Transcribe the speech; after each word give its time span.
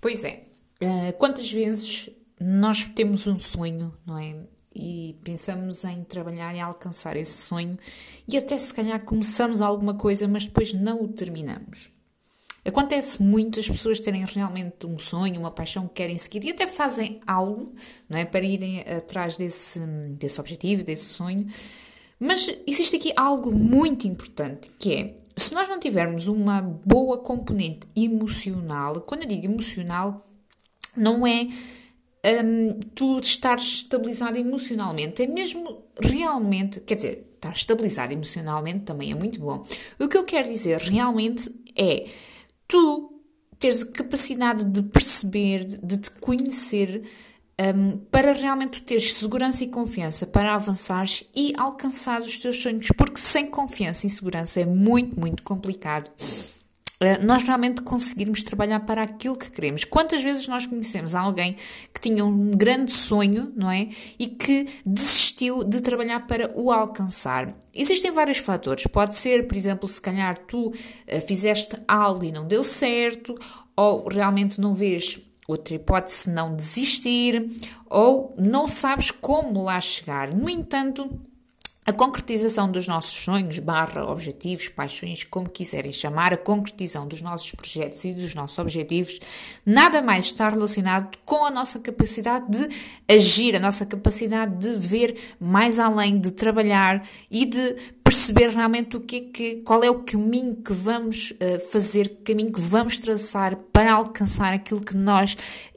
Pois 0.00 0.24
é. 0.24 0.44
Uh, 0.82 1.12
quantas 1.18 1.50
vezes 1.52 2.08
nós 2.40 2.84
temos 2.84 3.26
um 3.26 3.38
sonho, 3.38 3.94
não 4.06 4.18
é? 4.18 4.34
E 4.74 5.16
pensamos 5.22 5.84
em 5.84 6.02
trabalhar 6.04 6.54
e 6.54 6.60
alcançar 6.60 7.16
esse 7.16 7.36
sonho 7.46 7.76
e 8.26 8.36
até 8.36 8.56
se 8.56 8.72
calhar 8.72 9.04
começamos 9.04 9.60
alguma 9.60 9.94
coisa, 9.94 10.26
mas 10.28 10.46
depois 10.46 10.72
não 10.72 11.02
o 11.02 11.08
terminamos. 11.08 11.90
Acontece 12.64 13.22
muito 13.22 13.58
as 13.58 13.68
pessoas 13.68 14.00
terem 14.00 14.24
realmente 14.24 14.86
um 14.86 14.98
sonho, 14.98 15.40
uma 15.40 15.50
paixão 15.50 15.88
que 15.88 15.94
querem 15.94 16.16
seguir 16.16 16.44
e 16.44 16.50
até 16.50 16.66
fazem 16.66 17.20
algo 17.26 17.74
não 18.08 18.18
é, 18.18 18.24
para 18.24 18.44
irem 18.44 18.80
atrás 18.80 19.36
desse, 19.36 19.80
desse 20.18 20.40
objetivo, 20.40 20.84
desse 20.84 21.06
sonho. 21.06 21.48
Mas 22.18 22.54
existe 22.66 22.96
aqui 22.96 23.12
algo 23.16 23.50
muito 23.50 24.06
importante 24.06 24.70
que 24.78 24.94
é 24.94 25.14
se 25.40 25.54
nós 25.54 25.68
não 25.68 25.78
tivermos 25.78 26.26
uma 26.26 26.60
boa 26.60 27.18
componente 27.18 27.86
emocional, 27.96 29.00
quando 29.00 29.22
eu 29.22 29.28
digo 29.28 29.46
emocional, 29.46 30.24
não 30.96 31.26
é 31.26 31.48
um, 32.44 32.78
tu 32.94 33.18
estar 33.20 33.56
estabilizado 33.56 34.36
emocionalmente, 34.36 35.22
é 35.22 35.26
mesmo 35.26 35.84
realmente, 35.98 36.80
quer 36.80 36.94
dizer, 36.94 37.32
estar 37.34 37.52
estabilizado 37.52 38.12
emocionalmente 38.12 38.80
também 38.80 39.12
é 39.12 39.14
muito 39.14 39.40
bom. 39.40 39.64
O 39.98 40.08
que 40.08 40.18
eu 40.18 40.24
quero 40.24 40.48
dizer 40.48 40.78
realmente 40.78 41.50
é 41.74 42.06
tu 42.68 43.10
teres 43.58 43.82
a 43.82 43.86
capacidade 43.86 44.64
de 44.64 44.82
perceber, 44.82 45.64
de 45.64 45.98
te 45.98 46.10
conhecer, 46.12 47.02
um, 47.60 47.98
para 48.10 48.32
realmente 48.32 48.80
teres 48.82 49.12
segurança 49.14 49.62
e 49.64 49.68
confiança 49.68 50.26
para 50.26 50.54
avançares 50.54 51.24
e 51.34 51.52
alcançar 51.56 52.20
os 52.20 52.38
teus 52.38 52.62
sonhos, 52.62 52.88
porque 52.96 53.18
sem 53.18 53.46
confiança 53.46 54.06
e 54.06 54.10
segurança 54.10 54.60
é 54.60 54.64
muito, 54.64 55.18
muito 55.18 55.42
complicado 55.42 56.10
uh, 57.00 57.24
nós 57.24 57.42
realmente 57.42 57.82
conseguirmos 57.82 58.42
trabalhar 58.42 58.80
para 58.80 59.02
aquilo 59.02 59.36
que 59.36 59.50
queremos. 59.50 59.84
Quantas 59.84 60.22
vezes 60.22 60.46
nós 60.46 60.66
conhecemos 60.66 61.14
alguém 61.14 61.56
que 61.92 62.00
tinha 62.00 62.24
um 62.24 62.50
grande 62.50 62.92
sonho, 62.92 63.52
não 63.56 63.70
é? 63.70 63.88
E 64.18 64.26
que 64.26 64.68
desistiu 64.84 65.64
de 65.64 65.80
trabalhar 65.80 66.26
para 66.26 66.52
o 66.54 66.70
alcançar. 66.70 67.54
Existem 67.74 68.10
vários 68.10 68.38
fatores. 68.38 68.86
Pode 68.86 69.14
ser, 69.16 69.46
por 69.46 69.56
exemplo, 69.56 69.88
se 69.88 70.00
calhar 70.00 70.38
tu 70.38 70.68
uh, 70.68 70.74
fizeste 71.26 71.76
algo 71.88 72.24
e 72.24 72.32
não 72.32 72.46
deu 72.46 72.62
certo, 72.62 73.34
ou 73.76 74.08
realmente 74.08 74.60
não 74.60 74.74
vês 74.74 75.18
Outra 75.50 75.74
hipótese, 75.74 76.30
não 76.30 76.54
desistir 76.54 77.44
ou 77.86 78.32
não 78.38 78.68
sabes 78.68 79.10
como 79.10 79.64
lá 79.64 79.80
chegar. 79.80 80.32
No 80.32 80.48
entanto, 80.48 81.10
a 81.86 81.92
concretização 81.92 82.70
dos 82.70 82.86
nossos 82.86 83.24
sonhos, 83.24 83.58
barra, 83.58 84.04
objetivos, 84.04 84.68
paixões, 84.68 85.24
como 85.24 85.48
quiserem 85.48 85.92
chamar, 85.92 86.32
a 86.32 86.36
concretização 86.36 87.08
dos 87.08 87.22
nossos 87.22 87.52
projetos 87.52 88.04
e 88.04 88.12
dos 88.12 88.34
nossos 88.34 88.58
objetivos, 88.58 89.18
nada 89.64 90.02
mais 90.02 90.26
está 90.26 90.48
relacionado 90.48 91.16
com 91.24 91.44
a 91.44 91.50
nossa 91.50 91.80
capacidade 91.80 92.46
de 92.50 92.68
agir, 93.08 93.56
a 93.56 93.60
nossa 93.60 93.86
capacidade 93.86 94.56
de 94.56 94.74
ver 94.74 95.18
mais 95.40 95.78
além, 95.78 96.20
de 96.20 96.30
trabalhar 96.30 97.02
e 97.30 97.46
de 97.46 97.76
perceber 98.04 98.48
realmente 98.48 98.96
o 98.96 99.00
que 99.00 99.16
é 99.16 99.20
que, 99.20 99.56
qual 99.62 99.84
é 99.84 99.90
o 99.90 100.02
caminho 100.02 100.56
que 100.56 100.72
vamos 100.72 101.30
uh, 101.30 101.60
fazer, 101.70 102.08
que 102.08 102.32
caminho 102.32 102.52
que 102.52 102.60
vamos 102.60 102.98
traçar 102.98 103.56
para 103.72 103.92
alcançar 103.92 104.52
aquilo 104.52 104.80
que 104.80 104.96
nós 104.96 105.36